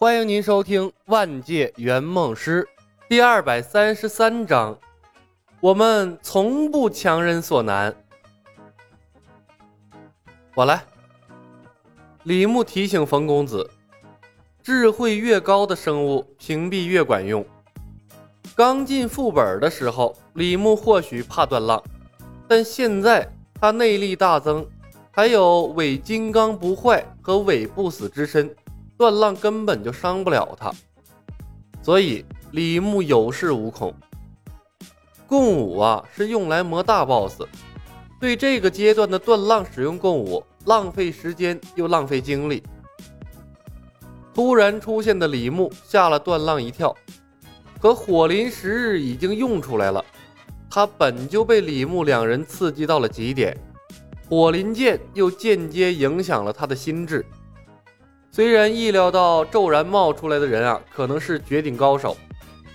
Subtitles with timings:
[0.00, 2.62] 欢迎您收听《万界圆梦师》
[3.08, 4.78] 第二百三十三章。
[5.58, 7.92] 我们从不强人所难。
[10.54, 10.84] 我来。
[12.22, 13.68] 李牧提醒冯公子：
[14.62, 17.44] 智慧越高的生物，屏蔽越管用。
[18.54, 21.82] 刚进副本的时候，李牧或许怕断浪，
[22.46, 23.28] 但现在
[23.60, 24.64] 他内力大增，
[25.10, 28.54] 还有伪金刚不坏和伪不死之身。
[28.98, 30.72] 断浪根本就伤不了他，
[31.80, 33.94] 所以李牧有恃无恐。
[35.28, 37.42] 共舞啊，是用来磨大 boss，
[38.18, 42.60] 对这个阶段的断浪使用共舞，浪费时间又浪费精力。
[44.34, 46.92] 突然出现的李牧吓了断浪一跳，
[47.80, 50.04] 可火灵十日已经用出来了，
[50.68, 53.56] 他本就被李牧两人刺激到了极点，
[54.28, 57.24] 火灵剑又间接影响了他的心智。
[58.38, 62.16] 虽然意料到骤然冒出来的人啊可能是绝顶高手，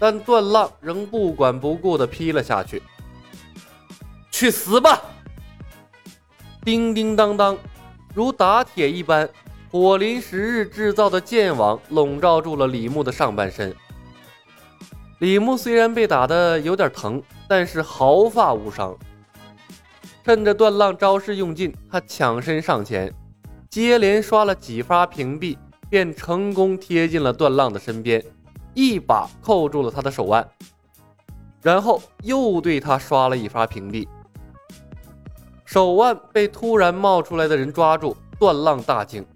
[0.00, 2.82] 但段浪仍不管不顾地劈了下去。
[4.32, 5.00] 去死吧！
[6.64, 7.56] 叮叮当当，
[8.12, 9.30] 如打铁一般，
[9.70, 13.72] 火灵十日制造的剑网笼罩住了李牧的上半身。
[15.20, 18.92] 李牧虽然被打得有点疼，但是毫发无伤。
[20.24, 23.14] 趁着段浪招式用尽，他抢身上前。
[23.74, 25.58] 接连刷了几发屏蔽，
[25.90, 28.24] 便成功贴近了段浪的身边，
[28.72, 30.48] 一把扣住了他的手腕，
[31.60, 34.06] 然后又对他刷了一发屏蔽。
[35.64, 39.26] 手腕被突然冒出来的人抓住，段浪大惊：“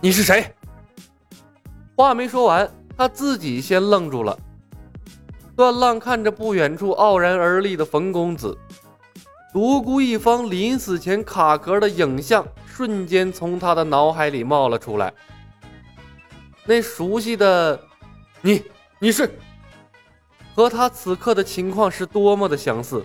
[0.00, 0.54] 你是谁？”
[1.94, 4.34] 话没说完，他自己先愣住了。
[5.54, 8.56] 段浪看着不远处傲然而立的冯公子，
[9.52, 12.42] 独孤一方临死前卡壳的影像。
[12.80, 15.12] 瞬间从他的脑海里冒了出来，
[16.64, 17.78] 那熟悉的
[18.40, 18.62] 你，
[18.98, 19.30] 你是
[20.54, 23.04] 和他此刻的情况是多么的相似。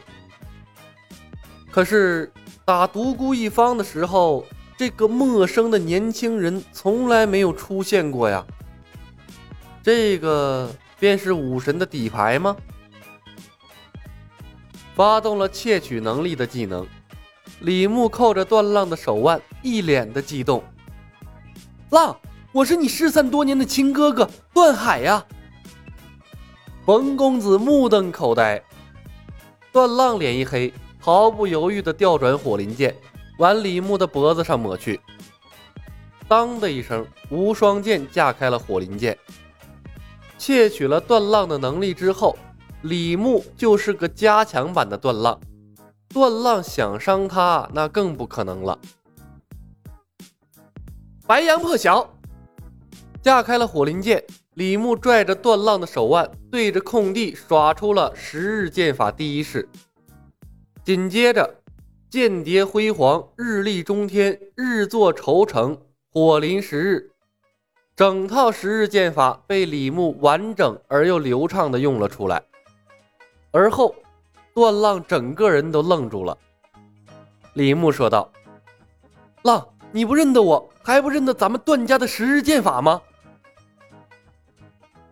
[1.70, 2.32] 可是
[2.64, 4.46] 打独孤一方的时候，
[4.78, 8.46] 这个陌生的年轻人从来没有出现过呀。
[9.84, 12.56] 这个便是武神的底牌吗？
[14.96, 16.88] 发动了窃取能力的技能。
[17.60, 20.64] 李牧扣着段浪的手腕，一脸的激动。
[21.90, 22.18] 浪，
[22.52, 25.26] 我是你失散多年的亲哥哥段海呀！
[26.86, 28.62] 冯公子目瞪口呆。
[29.72, 32.96] 段浪脸一黑，毫不犹豫地调转火灵剑，
[33.40, 35.00] 往李牧的脖子上抹去。
[36.28, 39.18] 当的一声，无双剑架开了火灵剑。
[40.38, 42.38] 窃取了段浪的能力之后，
[42.82, 45.40] 李牧就是个加强版的段浪。
[46.10, 48.80] 段浪想伤他，那更不可能了。
[51.28, 52.14] 白羊破晓，
[53.22, 54.24] 架开了火灵剑，
[54.54, 59.68] 李牧拽着段浪的手腕，对着空地耍出了十日剑法第一式。
[60.84, 61.56] 紧接着，
[62.10, 65.78] 间谍辉煌，日历中天，日作愁城，
[66.12, 67.12] 火灵十日，
[67.96, 72.44] 整套十日剑法被李牧完整而又流畅的用了出来，
[73.52, 73.94] 而后。
[74.56, 76.36] 段浪整个人都愣住了。
[77.56, 78.32] 李牧说道
[79.44, 83.02] ：“浪，你不认得我，还不认得咱们段家的十日剑法吗？”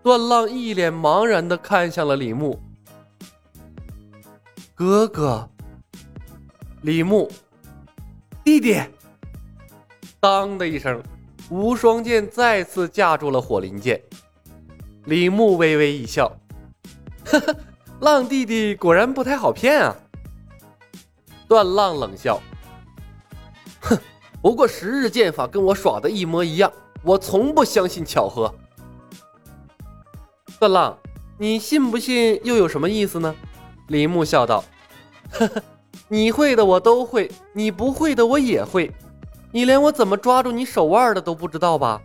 [0.01, 2.57] 段浪一脸茫然的看向了李牧。
[4.73, 5.49] 哥哥，
[6.81, 7.29] 李牧，
[8.45, 8.81] 弟弟。
[10.21, 11.03] 当的一声，
[11.49, 14.01] 无双剑再次架住了火灵剑。
[15.03, 16.31] 李牧微微一笑，
[17.25, 17.55] 呵呵。
[18.03, 19.95] 浪弟弟果然不太好骗啊！
[21.47, 22.37] 段浪冷笑
[23.79, 23.97] ：“哼，
[24.41, 26.69] 不过十日剑法跟我耍的一模一样，
[27.01, 28.53] 我从不相信巧合。”
[30.59, 30.97] 段浪，
[31.37, 33.33] 你信不信又有什么意思呢？
[33.87, 34.65] 李牧笑道
[35.31, 35.63] ：“呵呵，
[36.09, 38.91] 你会的我都会，你不会的我也会，
[39.53, 42.01] 你连我怎么抓住你手腕的都不知道吧？”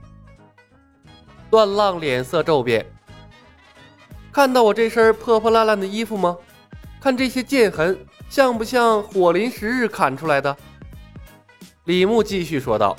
[1.50, 2.86] 段浪脸色骤变。
[4.38, 6.38] 看到我这身破破烂烂的衣服吗？
[7.00, 7.98] 看这些剑痕，
[8.28, 10.56] 像不像火灵十日砍出来的？
[11.86, 12.96] 李牧继续说道：“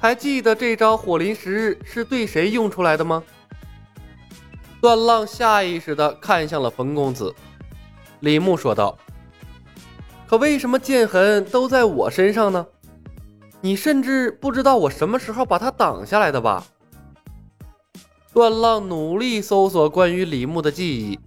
[0.00, 3.22] 还记得这招火灵十日是对谁用出来的吗？”
[4.82, 7.32] 段浪下意识地看向了冯公子。
[8.18, 8.98] 李牧说道
[10.26, 12.66] ：“可为什么剑痕都在我身上呢？
[13.60, 16.66] 你甚至不知道我什么时候把它挡下来的吧？”
[18.36, 21.18] 段浪努力搜索关于李牧的记忆，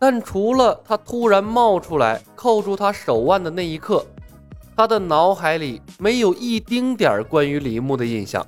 [0.00, 4.04] 但除了他突然冒出来扣住他手腕的那一刻，
[4.76, 8.44] 他的脑海里没有一丁点儿关于李牧的印象。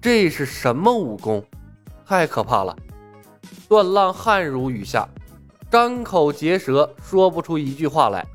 [0.00, 1.44] 这是什么武功？
[2.04, 2.76] 太可怕了！
[3.68, 5.08] 段浪汗如雨下，
[5.70, 8.26] 张口结舌，说不出一句话来。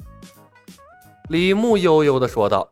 [1.28, 2.66] 李牧悠悠地说道：“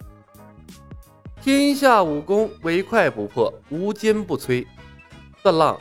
[1.43, 4.65] 天下武功，唯快不破，无坚不摧。
[5.41, 5.79] 段浪，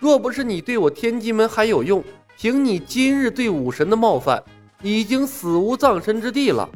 [0.00, 2.02] 若不是你对我天机门还有用，
[2.38, 4.42] 凭你今日对武神的冒犯，
[4.82, 6.68] 已经死无葬身之地了。”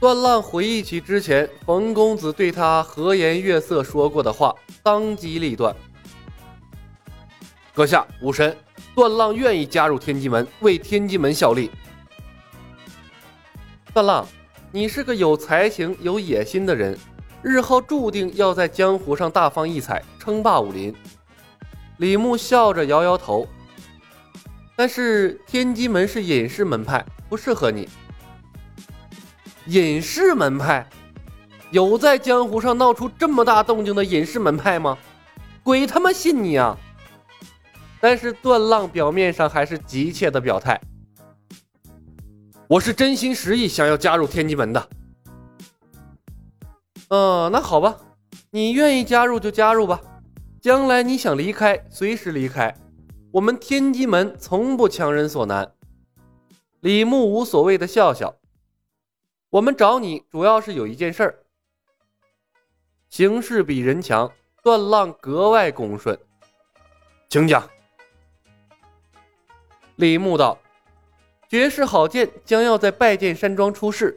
[0.00, 5.76] 段浪回忆起之前冯公子对他和颜悦色说过的话，当机立断。
[7.74, 8.56] 阁下，武神
[8.94, 11.70] 段浪愿意加入天机门，为天机门效力。
[13.92, 14.26] 段浪，
[14.72, 16.98] 你是个有才情、有野心的人，
[17.42, 20.94] 日后注定要在江湖上大放异彩，称霸武林。
[21.98, 23.48] 李牧笑着摇摇头。
[24.76, 27.88] 但是天机门是隐士门派，不适合你。
[29.66, 30.88] 隐士门派，
[31.70, 34.96] 有在江湖上闹出这么大动静的隐士门派吗？
[35.62, 36.76] 鬼他妈信你啊！
[38.00, 40.80] 但是段浪表面上还是急切的表态
[42.66, 44.88] ：“我是真心实意想要加入天机门的。”
[47.10, 47.98] 嗯，那好吧，
[48.50, 50.00] 你愿意加入就加入吧。
[50.60, 52.72] 将来你想离开，随时离开。
[53.32, 55.72] 我们天机门从不强人所难。
[56.78, 58.36] 李牧无所谓的笑笑。
[59.50, 61.38] 我们找你主要是有一件事儿。
[63.08, 64.30] 形势比人强，
[64.62, 66.16] 段浪格外恭顺，
[67.28, 67.68] 请讲。
[69.96, 70.56] 李牧道
[71.50, 74.16] ：“绝世好剑将要在拜剑山庄出世，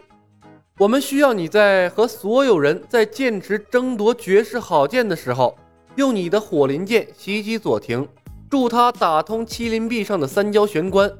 [0.80, 5.56] 我们需要你在和所有人在剑池争夺绝世好剑的时候，
[5.98, 8.08] 用你的火麟剑袭击左庭，
[8.50, 11.12] 助他打通麒麟臂上的三焦玄关，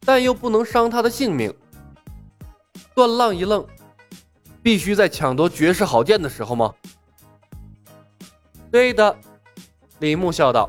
[0.00, 1.52] 但又不能伤他的性命。”
[2.94, 3.66] 段浪一愣，
[4.62, 6.74] 必须在抢夺绝世好剑的时候吗？
[8.70, 9.16] 对的，
[10.00, 10.68] 李牧笑道。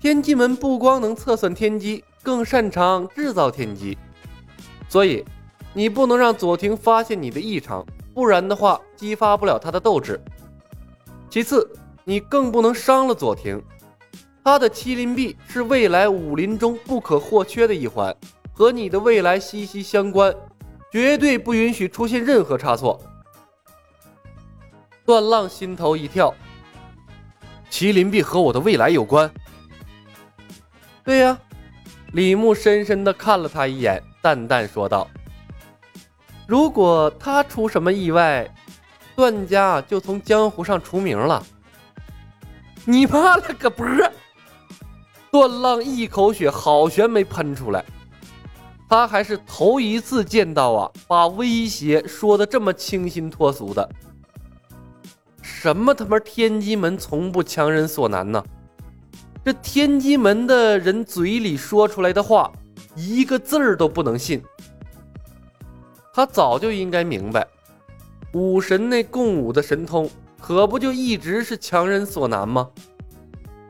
[0.00, 3.98] 天机门不光能测算天机，更擅长制造天机，
[4.88, 5.22] 所以
[5.72, 7.84] 你不能让左庭发现你的异常，
[8.14, 10.20] 不然的话激发不了他的斗志。
[11.30, 11.70] 其次，
[12.04, 13.62] 你更不能伤了左庭，
[14.42, 18.14] 他的麒麟臂是未来武林中不可或缺的一环，
[18.52, 20.34] 和你的未来息息相关。
[20.90, 22.98] 绝对不允许出现任何差错。
[25.04, 26.34] 段浪心头一跳，
[27.70, 29.30] 麒麟臂和我的未来有关。
[31.04, 31.38] 对呀，
[32.14, 35.06] 李牧深深的看了他一眼，淡淡说道
[36.48, 38.50] ：“如果他出什么意外，
[39.14, 41.44] 段家就从江湖上除名了。”
[42.86, 43.86] 你妈了个波！
[45.30, 47.84] 段浪一口血好悬没喷出来。
[48.88, 53.86] 他还是头一次见到啊，把威胁说的这么清新脱俗的。
[55.42, 58.42] 什么他妈天机门从不强人所难呢？
[59.44, 62.50] 这天机门的人嘴里说出来的话，
[62.96, 64.42] 一个字儿都不能信。
[66.18, 67.46] 他早就应该明白，
[68.32, 70.10] 武神那共舞的神通，
[70.40, 72.68] 可不就一直是强人所难吗？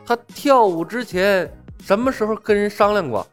[0.07, 1.53] 他跳舞之前，
[1.83, 3.27] 什么时候跟人商量过？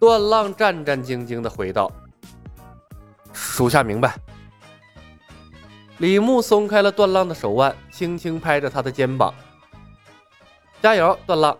[0.00, 1.88] 段浪战战兢兢地回道
[3.32, 4.16] ：“属下明白。”
[5.98, 9.32] 李牧松开了段浪的手腕，轻轻拍着他的肩膀
[10.82, 11.56] ：“加油，段浪！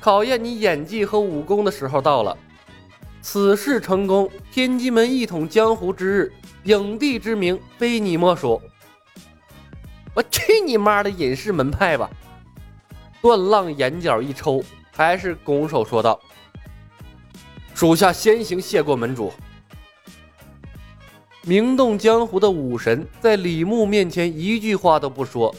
[0.00, 2.36] 考验你演技和武功的时候到了。
[3.22, 6.32] 此事成功，天机门一统江湖之日，
[6.64, 8.60] 影帝之名非你莫属。”
[10.14, 12.10] 我去你妈的隐士门派吧！
[13.22, 16.18] 段浪眼角一抽，还是拱手说道。
[17.74, 19.32] 属下先行谢过门主。
[21.42, 25.54] 名动江湖的武神在李牧面前一句话都不说，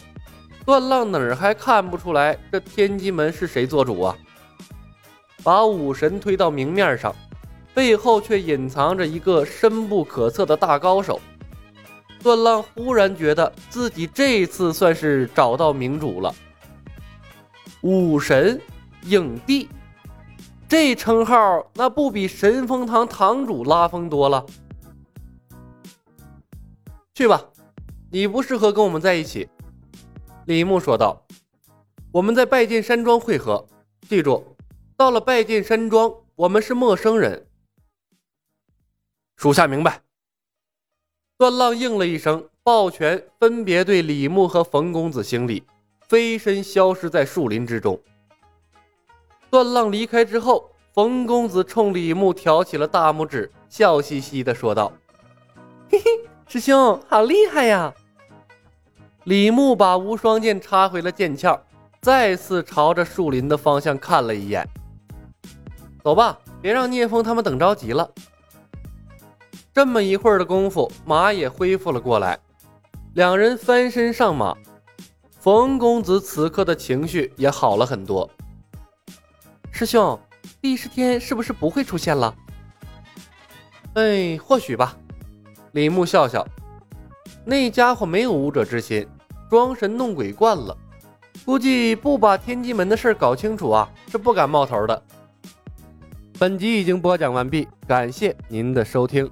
[0.65, 4.15] 段浪哪儿还看不出来这天机门是谁做主啊？
[5.43, 7.15] 把武神推到明面上，
[7.73, 11.19] 背后却隐藏着一个深不可测的大高手。
[12.23, 16.33] 段浪忽然觉得自己这次算是找到明主了。
[17.81, 18.61] 武神
[19.03, 19.67] 影帝。
[20.67, 24.45] 这称号那不比神风堂堂主拉风多了？
[27.13, 27.43] 去吧，
[28.09, 29.49] 你不适合跟我们在一起。”
[30.47, 31.25] 李牧说道
[32.13, 33.67] ，“我们在拜剑山庄会合，
[34.07, 34.55] 记住，
[34.95, 37.45] 到了拜剑山庄，我们是陌生人。”
[39.41, 39.99] 属下明白。
[41.35, 45.63] 段浪应了一声，抱拳，分别对李牧和冯公子行礼，
[46.07, 47.99] 飞身消失在树林之中。
[49.49, 54.93] 段浪离开之后，冯公子冲李牧挑起了大拇指，笑嘻嘻的说道
[55.89, 56.05] ：“嘿嘿，
[56.45, 57.91] 师兄好厉害呀！”
[59.25, 61.59] 李牧把无双剑插回了剑鞘，
[61.99, 64.63] 再次朝着树林的方向看了一眼。
[66.03, 68.07] 走吧，别让聂风他们等着急了。
[69.73, 72.37] 这么一会儿的功夫，马也恢复了过来，
[73.13, 74.53] 两人翻身上马。
[75.39, 78.29] 冯公子此刻的情绪也好了很多。
[79.71, 80.19] 师兄，
[80.61, 82.35] 第十天是不是不会出现了？
[83.93, 84.95] 哎，或许吧。
[85.71, 86.45] 李牧笑笑，
[87.45, 89.07] 那家伙没有武者之心，
[89.49, 90.77] 装神弄鬼惯了，
[91.45, 95.01] 估计不把天机门的事搞清楚啊，是不敢冒头的。
[96.37, 99.31] 本集已经播讲完毕，感谢您的收听。